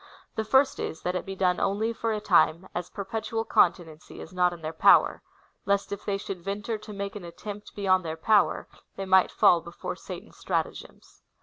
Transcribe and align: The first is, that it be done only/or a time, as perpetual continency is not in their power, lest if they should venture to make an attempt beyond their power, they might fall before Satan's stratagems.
The 0.33 0.43
first 0.43 0.79
is, 0.79 1.03
that 1.03 1.13
it 1.13 1.27
be 1.27 1.35
done 1.35 1.59
only/or 1.59 2.11
a 2.11 2.19
time, 2.19 2.67
as 2.73 2.89
perpetual 2.89 3.45
continency 3.45 4.19
is 4.19 4.33
not 4.33 4.51
in 4.51 4.63
their 4.63 4.73
power, 4.73 5.21
lest 5.67 5.91
if 5.91 6.05
they 6.05 6.17
should 6.17 6.41
venture 6.41 6.79
to 6.79 6.91
make 6.91 7.15
an 7.15 7.23
attempt 7.23 7.75
beyond 7.75 8.03
their 8.03 8.17
power, 8.17 8.67
they 8.95 9.05
might 9.05 9.29
fall 9.29 9.61
before 9.61 9.95
Satan's 9.95 10.37
stratagems. 10.37 11.21